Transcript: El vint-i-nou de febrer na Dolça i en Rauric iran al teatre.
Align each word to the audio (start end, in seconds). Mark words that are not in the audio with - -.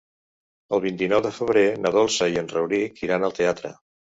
El 0.77 0.81
vint-i-nou 0.85 1.21
de 1.27 1.33
febrer 1.35 1.63
na 1.83 1.93
Dolça 1.99 2.31
i 2.33 2.41
en 2.45 2.51
Rauric 2.55 3.07
iran 3.09 3.29
al 3.29 3.39
teatre. 3.43 3.77